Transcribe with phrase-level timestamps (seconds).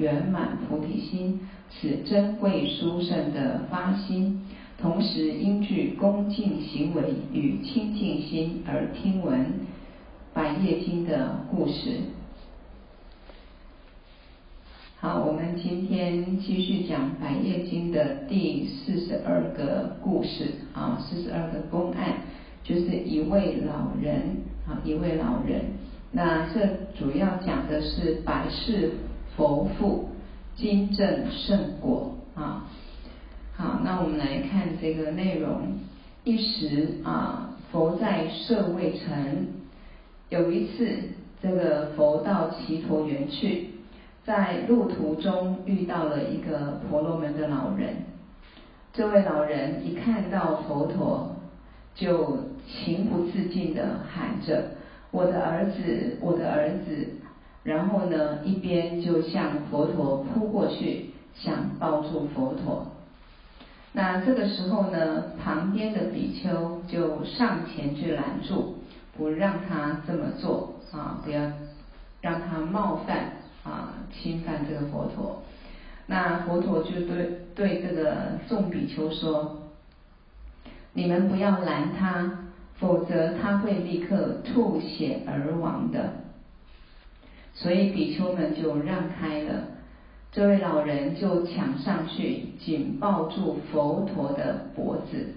[0.00, 1.40] 圆满菩提心，
[1.70, 4.40] 此珍贵殊胜的发心，
[4.80, 7.02] 同时应具恭敬行为
[7.32, 9.40] 与清净心而听闻
[10.32, 11.98] 《百业经》的故事。
[14.96, 22.14] 好，我们今天继续讲《百业经》的第四十二个故事啊，四十二个公案，
[22.64, 25.62] 就是一位老人啊，一位老人。
[26.12, 26.66] 那这
[26.98, 28.92] 主要讲的是百世
[29.40, 30.10] 佛父
[30.54, 32.66] 经证圣果啊。
[33.56, 35.78] 好，那我们来看这个内容。
[36.24, 39.46] 一时啊，佛在舍卫城，
[40.28, 40.90] 有一次，
[41.42, 43.70] 这个佛到只陀园去。
[44.26, 47.94] 在路途中遇到了一个婆罗门的老人，
[48.92, 51.34] 这位老人一看到佛陀，
[51.94, 54.72] 就情不自禁地喊着
[55.10, 57.08] ：“我的儿子，我的儿子！”
[57.62, 62.86] 然后呢，一边就向佛陀扑过去，想抱住佛陀。
[63.92, 68.76] 那这个时候呢，旁边的比丘就上前去拦住，
[69.16, 71.40] 不让他这么做啊，不要
[72.20, 73.40] 让他冒犯。
[73.62, 75.42] 啊，侵犯这个佛陀，
[76.06, 79.58] 那佛陀就对对这个众比丘说
[80.94, 82.48] ：“你们不要拦他，
[82.78, 86.10] 否则他会立刻吐血而亡的。”
[87.54, 89.64] 所以比丘们就让开了，
[90.32, 95.34] 这位老人就抢上去紧抱住佛陀的脖子，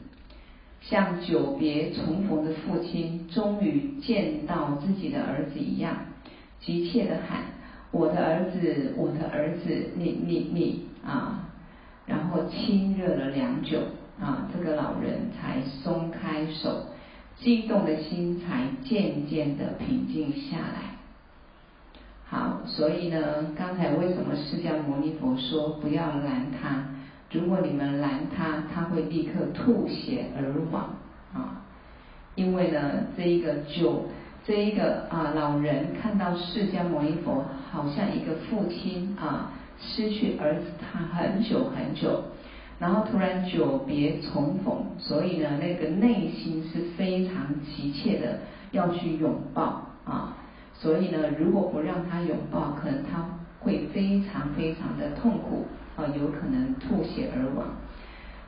[0.81, 5.95] 像久别重逢的父亲终于见到自己的儿子一样，
[6.59, 7.45] 急切地喊。
[7.91, 11.49] 我的儿子，我的儿子，你你你啊！
[12.07, 13.77] 然后亲热了良久
[14.19, 16.87] 啊，这个老人才松开手，
[17.37, 20.92] 激动的心才渐渐的平静下来。
[22.33, 26.83] 好，所以呢，刚才为什么释迦牟尼佛说不要拦他？
[27.31, 30.95] 如果你们拦他，他会立刻吐血而亡
[31.31, 31.61] 啊！
[32.33, 32.79] 因为呢，
[33.15, 34.05] 这一个就。
[34.45, 42.23] 这一个啊老人看到释迦牟尼佛好像一个父亲啊失去儿子他很久很久，
[42.77, 48.39] 然后突然久别重逢，所以呢那个内心是非常急切的
[48.71, 50.35] 要去拥抱啊，
[50.73, 53.25] 所以呢如果不让他拥抱，可能他
[53.59, 55.65] 会非常非常的痛苦
[55.95, 57.67] 啊，有可能吐血而亡。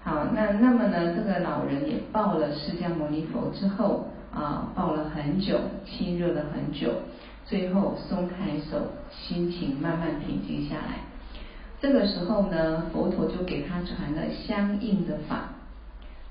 [0.03, 4.07] 好，那那么呢这个老人也抱了释迦牟尼佛之后。
[4.35, 6.91] 啊，抱了很久，亲热了很久，
[7.45, 11.05] 最后松开手，心情慢慢平静下来。
[11.79, 15.51] 这个时候呢，佛陀就给他传了相应的法，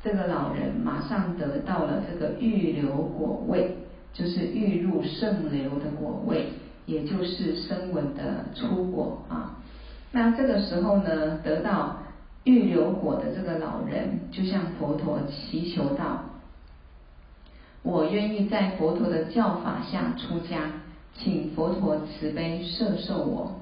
[0.02, 3.74] 这个老人马上得到了这个预流果位，
[4.14, 6.48] 就是欲入圣流的果位，
[6.86, 9.56] 也就是声闻的初果啊。
[10.12, 11.98] 那这个时候呢，得到
[12.44, 16.24] 欲流果的这个老人，就向佛陀祈求道
[17.82, 20.60] ：“我愿意在佛陀的教法下出家，
[21.16, 23.60] 请佛陀慈悲摄受我。”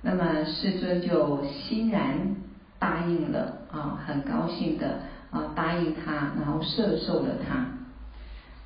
[0.00, 2.36] 那么世尊就欣然
[2.78, 7.77] 答应了啊，很高兴的啊答应他，然后摄受了他。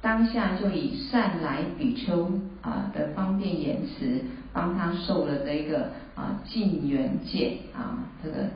[0.02, 4.20] 当下就以善来比丘啊的方便言辞，
[4.52, 8.48] 帮他受了这个啊净缘戒啊这个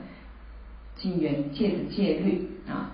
[0.96, 2.90] 净缘戒的戒律啊。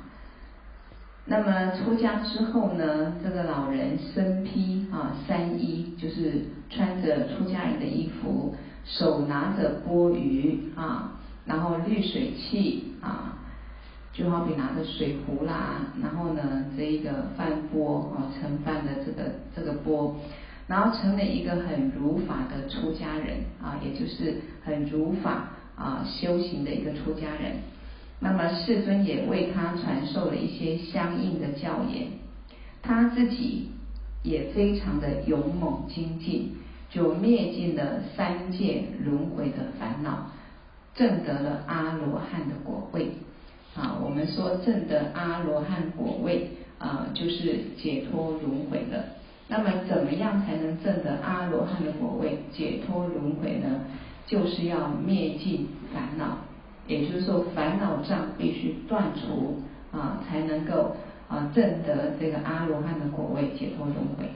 [1.24, 8.54] 那么出家之后呢，这个老人身披啊三衣，就是穿着出家人的衣服。
[8.84, 11.12] 手拿着钵盂啊，
[11.46, 13.38] 然后滤水器啊，
[14.12, 20.16] 就好比拿着水壶啦，然后呢，这一个饭钵啊，盛饭的这个这个钵，
[20.66, 27.56] 然后成了一个很如法的出家人啊，也就是很如法啊修行的一个出家人。
[28.20, 32.08] 那么世尊也为他传授了一些相应的教言，
[32.82, 33.70] 他自己
[34.22, 36.56] 也非常的勇猛精进。
[36.90, 40.26] 就灭尽了三界轮回的烦恼，
[40.94, 43.12] 证得了阿罗汉的果位。
[43.74, 49.04] 啊，我们说证得阿罗汉果位啊，就是解脱轮回了。
[49.48, 53.80] 那么，怎么样才能证得阿罗汉的果位，解脱轮回呢？
[54.24, 56.38] 就是要灭尽烦恼，
[56.86, 60.96] 也就是说，烦恼障必须断除啊，才能够
[61.28, 64.30] 啊证得这个阿罗汉的果位，解脱轮回。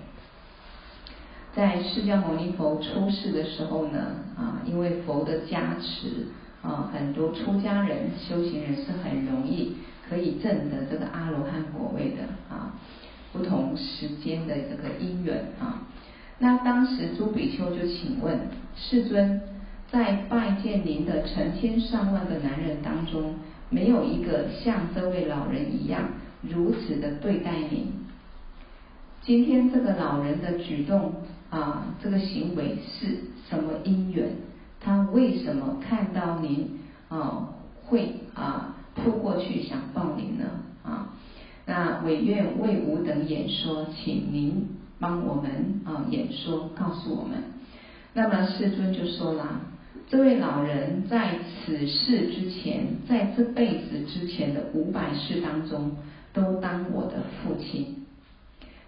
[1.55, 3.99] 在释迦牟尼佛出世的时候呢，
[4.37, 6.27] 啊，因为佛的加持，
[6.67, 9.77] 啊，很多出家人、修行人是很容易
[10.09, 12.75] 可以证得这个阿罗汉果位的啊。
[13.33, 15.83] 不同时间的这个因缘啊，
[16.41, 18.41] 那当时朱比丘就请问
[18.75, 19.41] 世尊，
[19.91, 23.37] 在拜见您的成千上万个男人当中，
[23.71, 26.03] 没有一个像这位老人一样
[26.43, 27.93] 如此的对待您。
[29.23, 31.13] 今天这个老人的举动。
[31.49, 33.19] 啊，这个行为是
[33.49, 34.31] 什么因缘？
[34.87, 36.79] 他为什么看到您
[37.09, 37.49] 啊
[37.83, 40.45] 会啊扑过去想抱您呢？
[40.85, 41.09] 啊，
[41.67, 44.69] 那唯愿为吾等演说，请您
[45.01, 47.43] 帮我们啊演说，告诉我们。
[48.15, 49.61] 那么世尊就说了，
[50.09, 51.35] 这位老人在
[51.65, 55.97] 此世之前，在这辈子之前的五百世当中，
[56.33, 58.07] 都当我的父亲。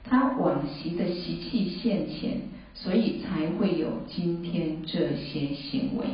[0.04, 2.40] 他往昔的习气现前，
[2.80, 6.06] 所以才会有今天这些行为。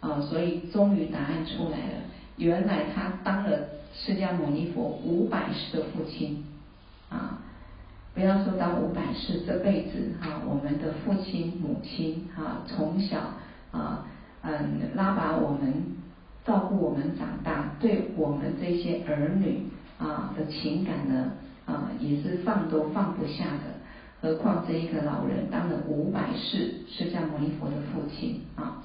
[0.00, 1.94] 啊，所以终于答案出来了，
[2.36, 6.44] 原来他当了释迦牟尼佛五百世的父亲。
[7.08, 7.38] 啊，
[8.14, 13.18] 不要说当五百世，这辈子哈，我们的父亲母亲哈，从小
[13.70, 14.06] 啊
[14.42, 15.72] 嗯拉拔我们，
[16.44, 19.66] 照顾我们长大，对我们这些儿女
[19.98, 21.32] 啊的情感呢？
[21.64, 23.78] 啊，也是放都放不下的，
[24.22, 28.80] 何况这一个老人当了五百世释迦牟尼佛的父亲啊，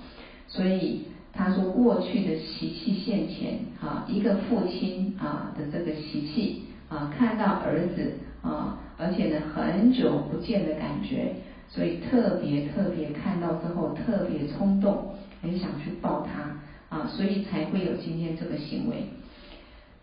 [0.48, 11.36] 所以他说过去的习气现前啊，一个父亲啊的这个习气啊，看到儿子啊，而且呢很久不见的感觉，
[11.70, 15.14] 所以特别特别看到之后特别冲动，
[15.44, 19.04] 很想去抱他啊，所以才会有今天这个行为。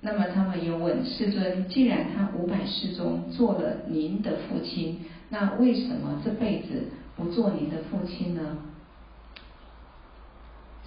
[0.00, 4.98] 那么他们又问世尊：既然他五百世中做了您的父亲，
[5.34, 6.84] 那为什么这辈子
[7.16, 8.56] 不做您的父亲呢？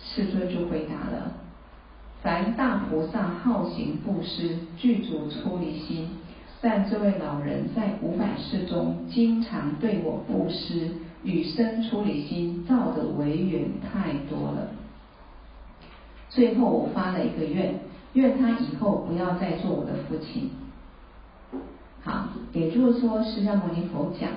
[0.02, 1.34] 世尊就回答了：
[2.24, 6.08] 凡大菩萨好行布施，具足出离心，
[6.62, 10.92] 但这位老人在五百世中经常对我布施，
[11.24, 14.70] 与生出离心造的违缘太多了。
[16.30, 17.76] 最后我发了一个愿。
[18.14, 20.50] 愿他以后不要再做我的父亲。
[22.08, 24.30] 好，也就是说，释迦牟尼佛讲，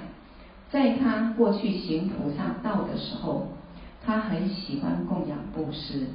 [0.73, 3.47] 在他过去行菩萨道的时候，
[4.05, 6.09] 他很喜欢供养布施，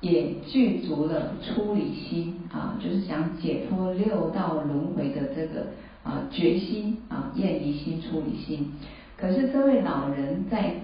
[0.00, 5.66] 也具足了出离心啊，就是想解脱六道轮回的这个
[6.04, 8.70] 啊决心啊厌离心、出离心。
[9.16, 10.74] 可是这位老人在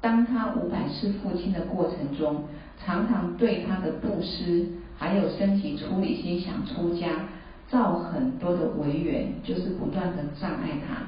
[0.00, 2.44] 当他五百世父亲的过程中，
[2.78, 4.68] 常常对他的布施。
[5.00, 7.06] 还有升起出离心，想出家，
[7.68, 11.04] 造很多的违缘，就是不断的障碍他，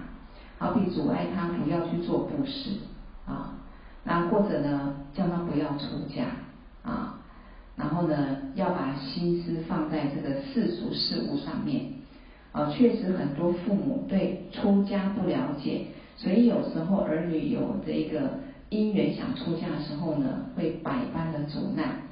[0.59, 2.71] 好比阻碍他不要去做布施
[3.27, 3.55] 啊，
[4.05, 6.25] 那或者呢，叫他不要出家
[6.83, 7.19] 啊，
[7.77, 11.87] 然后呢，要把心思放在这个世俗事物上面，
[12.53, 15.87] 啊，确实很多父母对出家不了解，
[16.17, 18.39] 所以有时候儿女有这个
[18.69, 22.03] 因缘想出家的时候呢，会百般的阻难，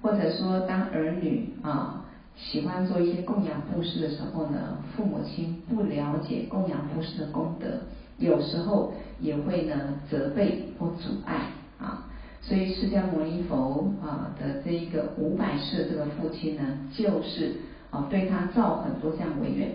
[0.00, 2.04] 或者说当儿女啊
[2.40, 7.80] 喜欢做一些供养布施的时候呢，父母亲不了解供养布施的功德，
[8.18, 9.74] 有时候也会呢
[10.08, 11.34] 责备或阻碍
[11.80, 12.06] 啊。
[12.40, 16.62] 所以释迦牟尼佛啊的这一个五百世这个父亲呢，
[16.96, 17.56] 就是
[17.90, 19.72] 啊对他造很多这样违愿。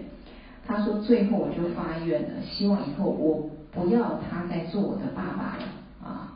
[0.65, 5.63] 他说最后我就发愿了，希望以后我不要他再做我的爸爸了
[6.01, 6.33] 啊，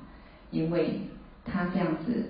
[0.51, 0.99] 因为
[1.45, 2.25] 他这样子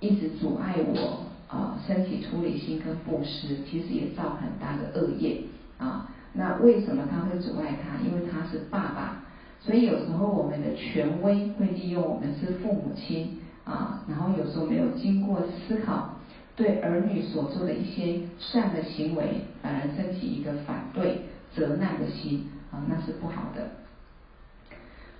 [0.00, 5.42] 一直阻碍我啊升起出离心跟布施，其实也造很大的恶业
[5.78, 6.08] 啊。
[6.34, 7.98] 那为什么他会阻碍他？
[8.06, 9.24] 因为他是爸爸。
[9.60, 16.14] 所以有时候我们的权威会利用我们是父母亲啊，然后有时候没有经过思考，
[16.54, 23.68] 对儿女所做的一些善的行为，反而升起一个反对、责难的心啊，那是不好的。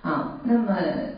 [0.01, 0.77] 啊，那么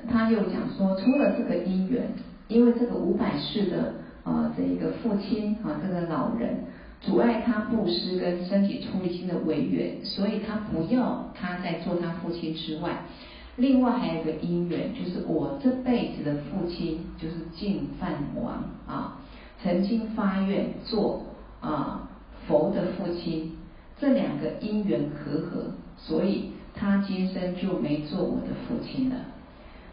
[0.10, 2.12] 他又讲说，除了这个因缘，
[2.48, 6.66] 因为这个五百世的啊这一个父亲啊这个老人。
[7.04, 13.06] 阻碍他布施跟身体出离心的违缘，所以他不要他在做他父亲之外，
[13.56, 19.18] 另外还有一个因缘，就是我这辈子的父亲就是净饭王啊，
[19.64, 21.24] 曾经发愿做
[21.60, 22.08] 啊
[22.48, 23.54] 佛的父亲，
[24.00, 29.16] 这两个因缘和合，所以他今生就没做我的父亲了。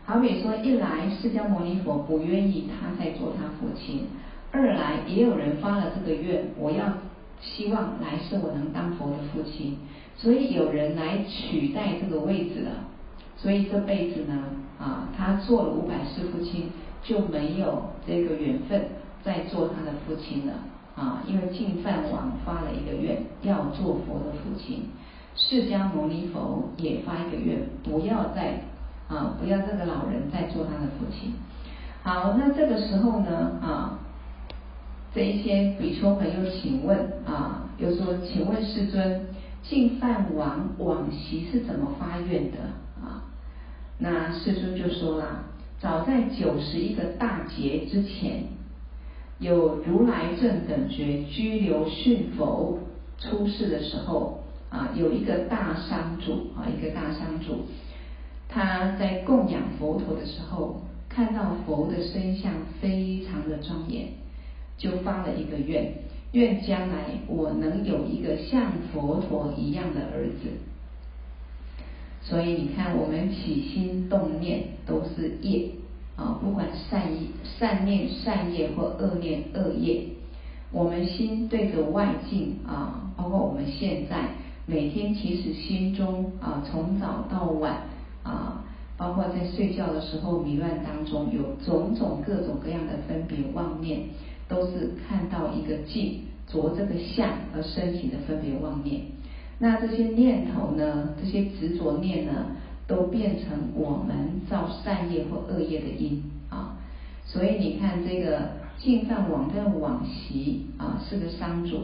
[0.09, 4.07] 好比说，一来释迦牟尼佛不愿意他再做他父亲。
[4.51, 6.95] 二来也有人发了这个愿，我要
[7.43, 9.77] 希望来世我能当佛的父亲，
[10.17, 12.71] 所以有人来取代这个位置了。
[13.37, 14.45] 所以这辈子呢，
[14.79, 16.71] 啊，他做了五百世父亲，
[17.03, 18.87] 就没有这个缘分
[19.23, 20.55] 再做他的父亲了
[20.97, 21.23] 啊。
[21.29, 24.85] 因为净饭王发了一个愿，要做佛的父亲，
[25.37, 28.63] 释迦牟尼佛也发一个愿，不要再
[29.09, 31.35] 啊，不要这个老人再做他的父亲。
[32.03, 33.99] 好，那这个时候呢，啊。
[35.15, 39.27] 这一些比丘朋友请问啊，又说，请问世尊，
[39.63, 42.59] 净饭王往昔是怎么发愿的
[43.03, 43.25] 啊？
[43.99, 45.45] 那世尊就说了，
[45.81, 48.45] 早在九十一个大劫之前，
[49.39, 52.79] 有如来正等觉居留逊佛
[53.19, 57.65] 出世的时候啊，有一个大商主啊，一个大商主，
[58.49, 64.09] 他在供养佛陀的时候，看到佛的身相非常的庄严。
[64.79, 65.93] 就发了一个愿，
[66.31, 70.51] 愿将来我能有一个像佛陀一样的儿子。
[72.23, 75.71] 所以你看，我们起心动念都是业
[76.15, 80.05] 啊，不管善意善念善业或恶念恶业，
[80.71, 84.29] 我们心对着外境啊，包括我们现在
[84.65, 87.83] 每天其实心中啊，从早到晚
[88.29, 88.63] 啊，
[88.97, 94.01] 包括在睡觉的时候迷乱当中，有种种各种各样的分别妄念。
[94.49, 99.03] 都是看到一个境，着这个相而升起的分别妄念。
[99.59, 102.47] 那这些念头呢，这些执着念呢，
[102.87, 106.79] 都变成我们造善业或恶业的因啊。
[107.27, 111.77] 所以你看这个净饭王在往昔啊是个商主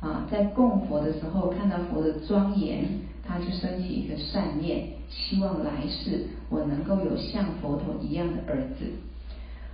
[0.00, 2.86] 啊，在供佛的时候看到佛的庄严，
[3.22, 8.86] 他就升起一个善念，希望来世我能够有像佛陀一样的儿子。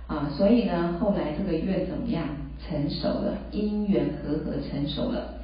[0.07, 2.27] 啊，所以呢，后来这个愿怎么样
[2.65, 3.37] 成熟了？
[3.51, 5.35] 因缘和合成熟了。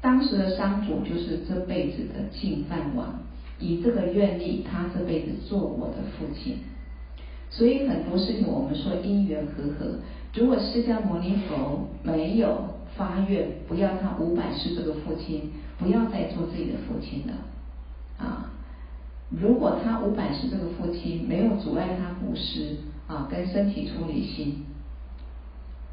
[0.00, 3.20] 当时的商主就是这辈子的净饭王，
[3.58, 6.56] 以这个愿力，他这辈子做我的父亲。
[7.50, 9.98] 所以很多事情我们说因缘和合，
[10.34, 12.64] 如果释迦牟尼佛没有
[12.96, 17.34] 发愿，不要他五百世这个父亲，不要再做自己的父亲了。
[18.18, 18.50] 啊，
[19.30, 22.76] 如果他五百世这个父亲没有阻碍他布施。
[23.10, 24.64] 啊，跟身体出离心，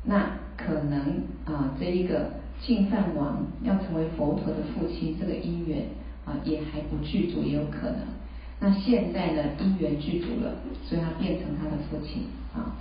[0.03, 2.29] 那可能啊，这一个
[2.61, 5.87] 净饭王要成为佛陀的父亲，这个因缘
[6.25, 8.01] 啊也还不具足，也有可能。
[8.59, 12.77] 那现在呢，因缘具足了，所以他变成他的父亲啊。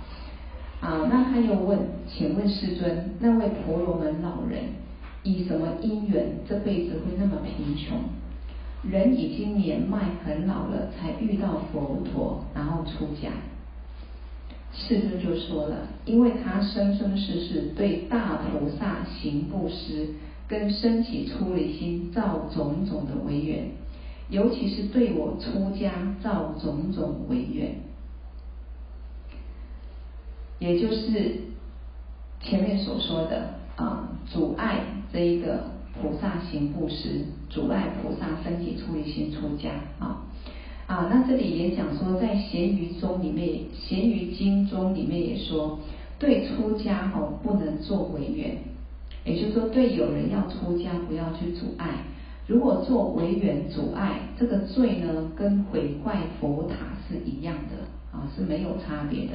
[0.81, 4.65] 啊，那他又问，请问世尊，那位婆罗门老人
[5.23, 7.97] 以什么因缘这辈子会那么贫穷？
[8.83, 13.29] 人已经年迈很老了，才遇到佛陀，然后出家。
[14.73, 20.09] 世尊就说了，因为他生生世世对大菩萨行布施，
[20.47, 23.71] 跟升起出离心造种种的违缘，
[24.29, 25.91] 尤其是对我出家
[26.21, 27.77] 造种种违缘，
[30.59, 31.37] 也就是
[32.41, 34.81] 前面所说的啊，阻碍
[35.11, 39.69] 这一个菩萨行布施，阻碍菩萨分解出离心出家。
[39.99, 40.23] 啊
[40.87, 45.79] 啊，那这里也讲说，在咸鱼中里面，咸鱼经中里面也说，
[46.17, 48.57] 对出家哦不能做违缘，
[49.25, 52.05] 也就是说，对有人要出家不要去阻碍，
[52.47, 56.75] 如果做违缘阻碍，这个罪呢跟毁坏佛塔
[57.09, 59.33] 是一样的啊，是没有差别的。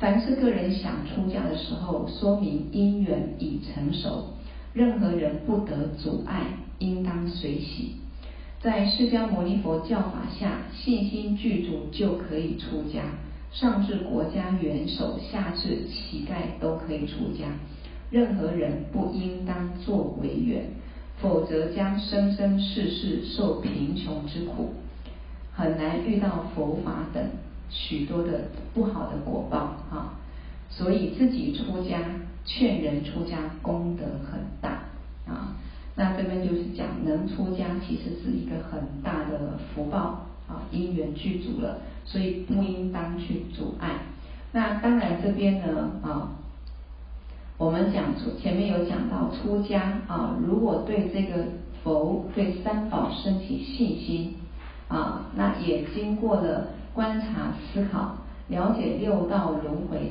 [0.00, 4.34] 凡是个人想出家的时候，说明因缘已成熟，
[4.74, 6.46] 任何人不得阻碍，
[6.80, 7.92] 应当随喜。
[8.60, 13.02] 在释迦牟尼佛教法下，信心具足就可以出家，
[13.52, 17.44] 上至国家元首，下至乞丐都可以出家。
[18.10, 20.66] 任何人不应当作违缘，
[21.18, 24.74] 否则将生生世世受贫穷之苦，
[25.52, 27.22] 很难遇到佛法等。
[27.70, 29.58] 许多的不好的果报
[29.90, 30.18] 啊，
[30.68, 31.98] 所以自己出家
[32.44, 34.84] 劝人出家功德很大
[35.26, 35.56] 啊。
[35.96, 43.90] 那这边就是讲能出家其实是一个很大的福报啊，因缘具足了，所以不应当去阻碍。
[44.52, 46.30] 那当然这边呢啊，
[47.56, 51.44] 我们讲出前面有讲到出家啊，如果对这个
[51.82, 54.34] 佛对三宝升起信心
[54.88, 56.68] 啊，那也经过了。
[56.94, 60.03] 观察思考，了解六道轮回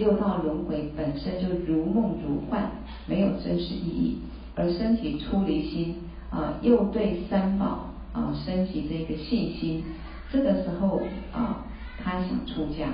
[0.00, 2.70] 六道轮回本身就如梦如幻，
[3.06, 4.18] 没有真实意义。
[4.56, 5.94] 而升起出离心
[6.30, 9.84] 啊，又对三宝啊升起这个信心，
[10.32, 11.02] 这个时候
[11.32, 11.64] 啊，
[12.02, 12.88] 他想出家，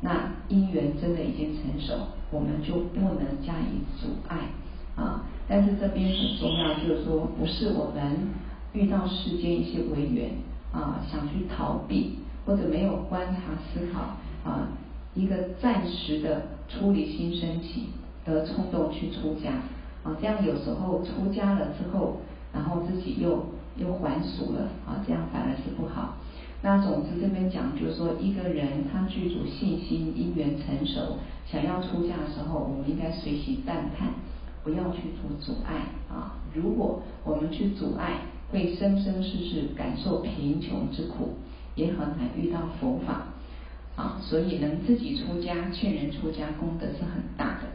[0.00, 1.94] 那因缘真的已经成熟，
[2.30, 4.36] 我们就不能加以阻碍
[4.96, 5.24] 啊。
[5.48, 8.28] 但是这边很重要，就是说不是我们。
[8.72, 10.30] 遇到世间一些违缘
[10.72, 14.14] 啊，想去逃避或者没有观察思考
[14.48, 14.68] 啊，
[15.14, 17.86] 一个暂时的出离心升起
[18.24, 19.50] 的冲动去出家
[20.04, 22.18] 啊，这样有时候出家了之后，
[22.52, 23.46] 然后自己又
[23.76, 26.16] 又还俗了啊，这样反而是不好。
[26.62, 34.08] 那总之这边讲就是说，一个人他具足信心，因缘成熟，想要出家的时候，我们应该随喜赞叹，
[34.62, 36.36] 不要去做阻碍啊。
[36.54, 38.20] 如果我们去阻碍，
[38.52, 41.36] 会生生世世感受贫穷之苦，
[41.74, 43.28] 也很难遇到佛法
[43.96, 44.18] 啊！
[44.20, 47.68] 所以能自己出家劝人出家，功德是很大的。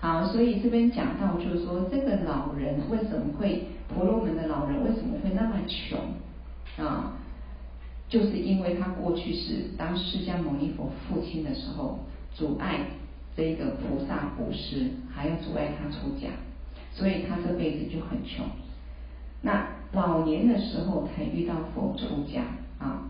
[0.00, 7.14] 好，所以这边讲到就是说，这个老人为什么会婆罗门的老人为什么会那么穷啊？
[8.08, 12.00] 就是因为他过去是当释迦牟尼佛父亲的时候，
[12.34, 12.80] 阻碍
[13.34, 16.28] 这个菩萨布施，还要阻碍他出家，
[16.92, 18.44] 所以他这辈子就很穷。
[19.40, 22.42] 那老年的时候才遇到佛出家
[22.78, 23.08] 啊，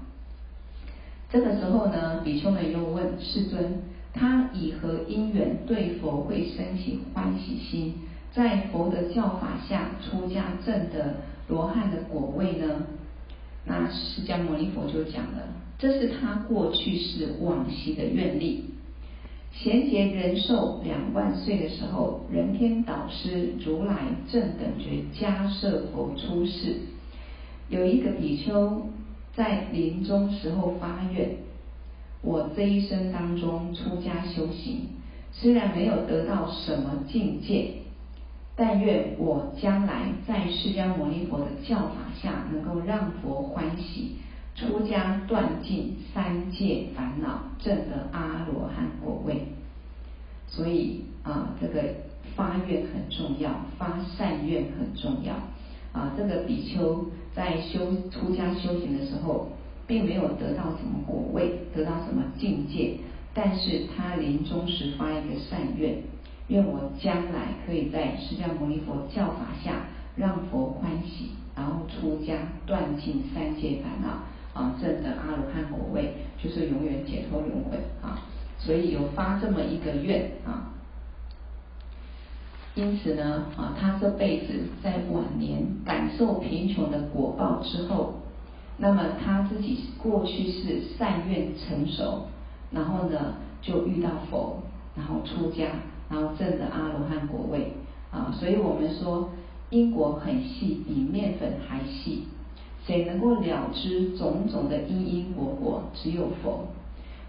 [1.32, 3.80] 这个时候呢，比丘们又问世尊：
[4.12, 7.94] 他以何因缘对佛会生起欢喜心，
[8.34, 11.14] 在佛的教法下出家证得
[11.48, 12.82] 罗汉的果位呢？
[13.64, 18.64] 那释迦牟尼佛就讲了，这是他过去世往昔的愿力。
[19.52, 23.94] 贤劫人寿两万岁的时候，人天导师如来
[24.30, 26.76] 正等觉迦叶佛出世，
[27.70, 28.82] 有一个比丘
[29.34, 31.36] 在临终时候发愿：
[32.20, 34.88] 我这一生当中出家修行，
[35.32, 37.74] 虽然没有得到什么境界，
[38.54, 44.16] 但愿我将来在释迦牟尼佛的教法下，能够让佛欢喜，
[44.54, 49.46] 出家断尽三界烦恼，证得阿罗汉果位。
[50.46, 51.82] 所以啊，这个
[52.36, 55.34] 发愿很重要，发善愿很重要。
[55.92, 59.48] 啊，这个比丘在修出家修行的时候，
[59.86, 62.96] 并没有得到什么果位，得到什么境界，
[63.34, 65.96] 但是他临终时发一个善愿，
[66.48, 69.84] 愿我将来可以在释迦牟尼佛教法下，
[70.16, 78.22] 让佛欢喜，然后出家断尽三界烦恼，啊，证得阿罗汉果位，就是永远解脱轮回啊。
[78.58, 80.72] 所以有发这么一个愿啊，
[82.74, 88.14] 因此呢啊，他这辈子在晚年感受贫穷的果报之后，
[88.78, 92.28] 那么他自己过去是善愿成熟，
[92.70, 94.62] 然后呢就遇到佛，
[94.96, 95.66] 然后出家，
[96.08, 97.74] 然后证得阿罗汉果位
[98.10, 98.34] 啊。
[98.40, 99.28] 所以我们说
[99.68, 102.24] 因果很细，比面粉还细，
[102.86, 105.82] 谁能够了知种种的因因果果？
[105.92, 106.68] 只有佛。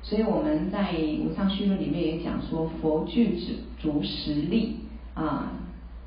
[0.02, 4.78] 所以我们在《无上须论》里面也讲说，佛具足足实力
[5.14, 5.52] 啊，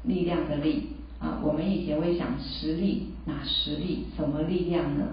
[0.04, 0.88] 力量的力
[1.18, 1.40] 啊。
[1.42, 4.06] 我们以前会想实力，哪实力？
[4.16, 5.04] 什么力量呢？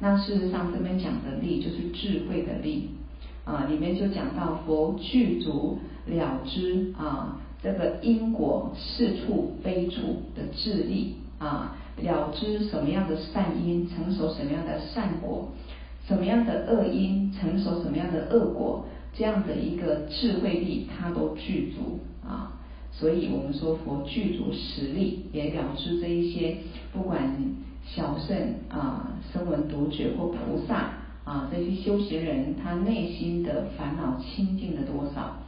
[0.00, 2.90] 那事实上这边讲的力就是智慧的力。
[3.44, 15.52] 啊，里面就讲到佛具足了知啊，这个因果是处非处的智力啊，了知什么样的善因成熟什么样的善果，
[16.08, 22.00] 什么样的恶因成熟什么样的恶果，这样的一个智慧力，它都具足。
[22.96, 26.58] 所以我们说佛具足实力，也了知这一些，
[26.92, 27.34] 不管
[27.84, 28.36] 小圣
[28.68, 30.92] 啊、声闻独觉或菩萨
[31.24, 35.38] 啊，这些修行人，他内心的烦恼清净了多少？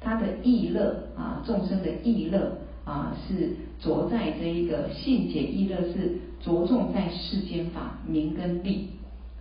[0.00, 8.88] 他的意乐啊，众生的意乐啊，是着在这一个信解意乐，是着重在世间法名跟利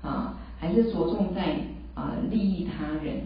[0.01, 1.57] 啊，还是着重在
[1.95, 3.21] 啊利益他人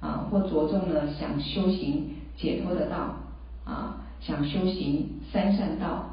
[0.00, 3.20] 啊，或着重呢想修行解脱的道？
[3.66, 6.06] 啊，想修行三善道，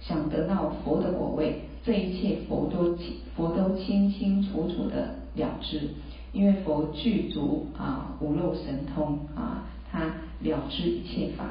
[0.00, 2.96] 想得到佛的果位，这一切佛都
[3.36, 5.90] 佛都清清楚楚的了知，
[6.32, 10.06] 因为佛具足啊无漏神通啊，他
[10.40, 11.44] 了知一切法。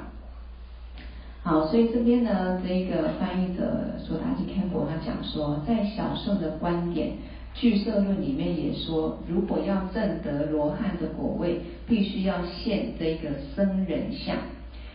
[1.43, 7.11] 好，所以这边呢，这个翻译者索达吉堪婆他讲说，在小圣的观点，
[7.53, 14.37] 俱舍论里面也说，如果要证得罗汉的果位，必须要现这个僧人相。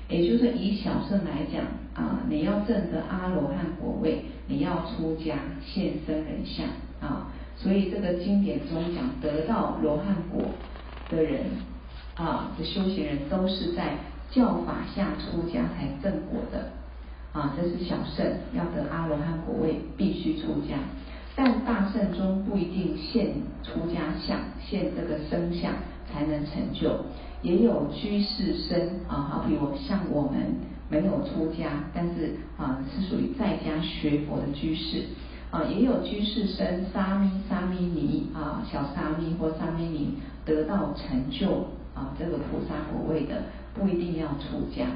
[0.08, 1.62] 也就是以小乘来讲
[1.94, 6.66] 啊，你要证得阿罗汉果位，你要出家现身人相
[7.00, 7.28] 啊。
[7.56, 10.50] 所以这个经典中讲，得到罗汉果
[11.10, 11.40] 的人
[12.14, 13.96] 啊，这修行人都是在
[14.30, 16.70] 教法下出家才证果的
[17.32, 17.54] 啊。
[17.56, 20.76] 这是小乘要得阿罗汉果位，必须出家。
[21.34, 23.28] 但大乘中不一定现
[23.62, 25.72] 出家相，现这个僧相
[26.10, 27.04] 才能成就。
[27.42, 30.56] 也有居士生啊，好比我像我们
[30.90, 35.04] 没有出家，但是啊是属于在家学佛的居士
[35.52, 44.86] 啊，也有居士生沙弥沙弥尼啊，小沙弥或沙弥尼得到成就啊这个菩萨果位的，不一定要出家。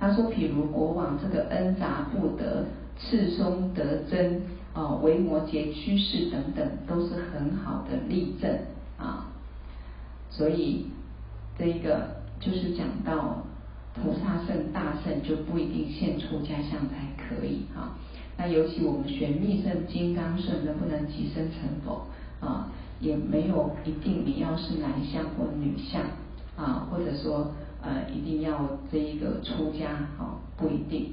[0.00, 2.64] 他说，譬如国王这个恩札布德、
[2.98, 4.40] 赤松德真
[4.72, 8.50] 啊、维摩诘居士等等，都是很好的例证
[8.96, 9.26] 啊，
[10.30, 10.86] 所以。
[11.58, 13.44] 这一个就是讲到
[13.94, 17.90] 菩萨圣大圣就不一定现出家相才可以哈。
[18.36, 22.06] 那尤其我们学密圣金刚圣能不能即生成佛
[22.40, 26.02] 啊，也没有一定你要是男相或女相
[26.56, 31.12] 啊，或者说呃一定要这一个出家啊，不一定。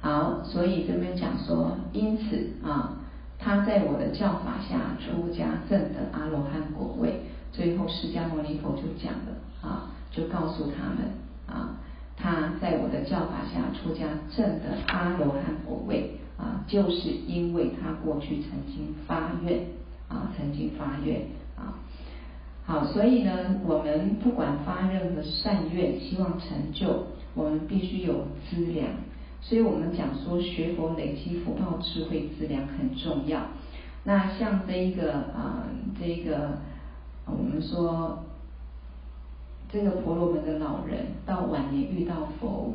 [0.00, 2.96] 好，所以这边讲说，因此啊，
[3.38, 7.22] 他在我的教法下出家证得阿罗汉果位。
[7.50, 11.10] 最后，释迦牟尼佛就讲了啊，就告诉他们
[11.46, 11.74] 啊，
[12.16, 19.60] 他在我的教法下出家证得阿罗汉果位啊，就是因为他过去曾经发愿
[20.08, 21.22] 啊，曾经发愿
[21.56, 21.74] 啊。
[22.64, 28.88] 好，所以呢，我们不管发任何善愿，希望成就，我们必须有资粮。
[29.40, 33.40] 所以我们讲说，学佛累积福报、智慧资粮很重要。
[34.04, 35.66] 那像这一个啊，
[35.98, 36.58] 这一个。
[37.30, 38.24] 我们说，
[39.70, 42.74] 这个婆罗门的老人到晚年遇到佛，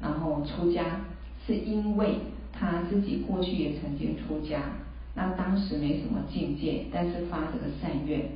[0.00, 1.00] 然后出家，
[1.46, 2.16] 是因为
[2.52, 4.60] 他自己过去也曾经出家，
[5.14, 8.28] 那当时没什么境界，但是发这个善愿，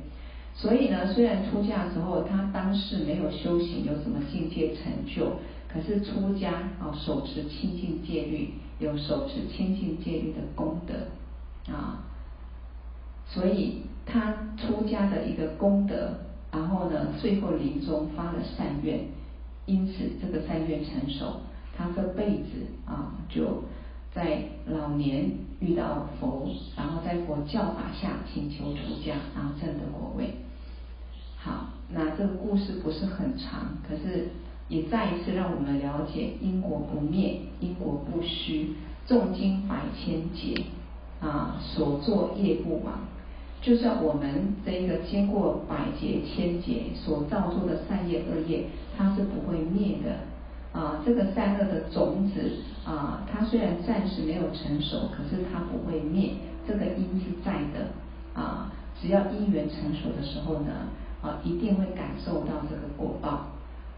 [0.55, 5.33] 所以呢，虽然出家的时候他当时没有修行，有什么境界成就，
[5.67, 12.03] 可是出家啊，手持清净戒律，有手持清净戒律的功德啊，
[13.27, 13.83] 所以。
[14.11, 16.09] 他出家的一个功德，
[16.51, 18.99] 然后呢，最后临终发了善愿，
[19.65, 21.41] 因此这个善愿成熟，
[21.77, 23.63] 他这辈子啊就
[24.13, 30.35] 在老年遇到佛，然后在佛教法下请求出家，然后证得果位。
[31.37, 34.27] 好，那这个故事不是很长，可是
[34.67, 38.73] 也再一次让我们了解因果不灭，因果不虚，
[39.07, 40.61] 诵经百千劫
[41.21, 42.99] 啊，所作业不亡。
[43.61, 48.65] 就算我们这一个经过百劫千劫所造作的善业恶业，
[48.97, 50.99] 它是不会灭的啊。
[51.05, 52.41] 这个善恶的种子
[52.83, 56.31] 啊，它虽然暂时没有成熟，可是它不会灭，
[56.67, 57.89] 这个因是在的
[58.33, 58.71] 啊。
[58.99, 60.89] 只要因缘成熟的时候呢，
[61.21, 63.45] 啊，一定会感受到这个果报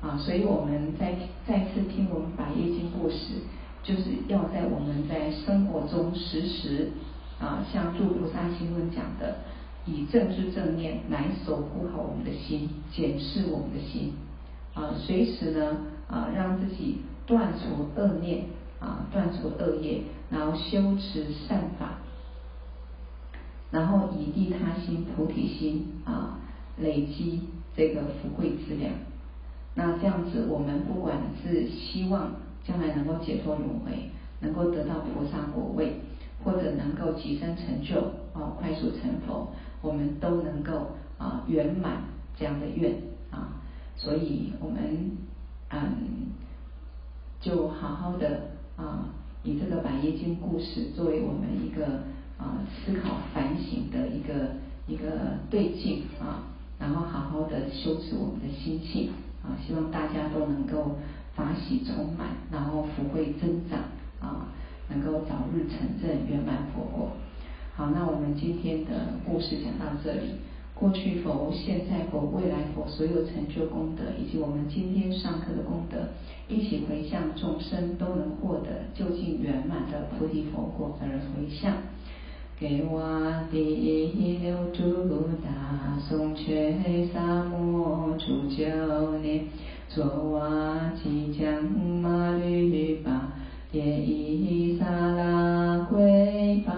[0.02, 0.17] 啊。
[0.17, 1.15] 所以我们再
[1.47, 3.39] 再次听我们百业经故事，
[3.82, 6.91] 就是要在我们在生活中时时
[7.39, 9.38] 啊，像《住菩萨行论》讲的。
[9.86, 14.13] 以正知正念来守护好我们的心，检视我们的心，
[14.74, 18.46] 啊，随时呢，啊，让自己断除恶念，
[18.80, 22.00] 啊，断除恶业，然后修持善法，
[23.72, 26.39] 然后以利他心、菩提心，啊，
[26.78, 27.41] 累积
[27.76, 28.93] 这个福慧资粮。
[29.76, 32.32] 那这样子，我们不管是希望
[32.63, 36.00] 将来能够解脱轮回，能够得到菩萨果位，
[36.43, 38.00] 或者能够即生成就
[38.34, 39.52] 啊，快速成佛，
[39.84, 42.02] 我们都能够啊圆满
[42.36, 42.96] 这样的愿
[43.30, 43.62] 啊。
[43.96, 45.12] 所以，我们
[45.69, 46.32] 嗯，
[47.39, 49.10] 就好好的啊，
[49.43, 51.86] 以这个百叶经故事作为我们一个
[52.39, 54.56] 啊思考反省的一个
[54.88, 59.12] 一个对境啊，然后好好的修持我们的心性。
[59.43, 60.96] 啊，希望大家都能够
[61.36, 63.78] 法喜充满，然后福慧增长
[64.22, 64.48] 啊，
[64.88, 67.12] 能够早日成正圆满佛果。
[67.75, 68.91] 好，那我们今天的
[69.25, 70.36] 故事讲到这里。
[70.75, 75.97] 过去佛、现在佛、未来佛所有成就功德，以及我们今天上课的功德，
[76.47, 81.73] 一起回向众生都能获得究竟圆满的菩提佛果而回向。
[82.59, 83.01] 给我
[83.51, 89.45] 第一六度大颂却萨摩初九年，
[89.89, 93.33] 作瓦吉将马律巴
[93.71, 96.73] 迭伊萨拉归巴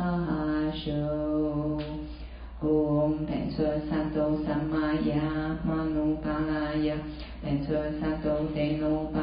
[3.56, 6.96] 唵，班卓萨埵萨玛呀，玛努巴拉呀，
[7.42, 9.20] 班卓萨埵德努巴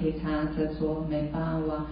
[0.00, 1.84] 提叉遮卓美巴哇。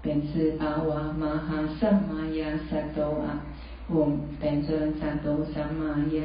[0.00, 3.40] 本次阿瓦玛哈萨玛雅萨多阿，
[3.88, 6.22] 嗡本尊萨多萨玛雅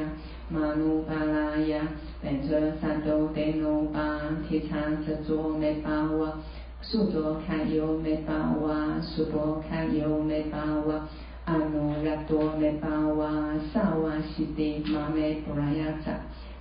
[0.48, 1.82] 玛努巴拉雅，
[2.22, 6.38] 本尊萨多德努巴提萨萨多美巴瓦，
[6.82, 11.08] 苏多卡尤美巴瓦，苏波卡尤美巴瓦，
[11.44, 16.12] 阿努拉多美巴瓦，萨瓦悉地玛美布拉雅萨，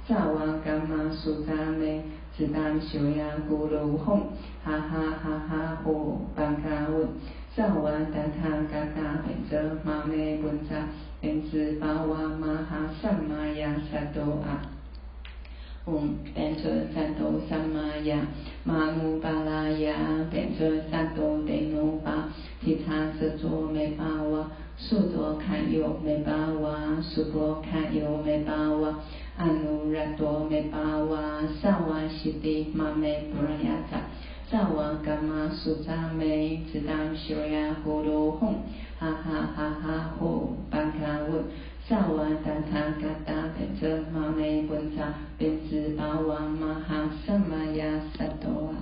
[0.07, 2.01] 萨瓦噶玛苏扎美。
[4.63, 7.07] 哈哈哈吽，巴嘎稳。
[7.55, 10.87] 萨瓦达他嘎嘎本则玛美本扎，
[11.21, 14.59] 本自巴瓦玛哈萨玛呀萨多阿。
[15.85, 18.25] 唵，班卓萨埵萨玛呀，
[18.63, 19.95] 玛努巴拉呀，
[20.31, 28.97] 班卓萨埵德努巴，提叉遮卓美巴哇，速多卡优美巴哇，速波卡优美巴，瓦。
[29.35, 34.01] 阿努若多咪巴哇萨哇悉地玛咪布拉雅扎
[34.49, 38.53] 萨哇伽玛苏扎咪只当修呀呼噜哄
[38.99, 41.41] 哈哈哈哈呼巴卡乌
[41.89, 48.75] 萨哇达他嘎达贝遮玛咪文扎别兹巴哇玛哈萨玛雅萨多。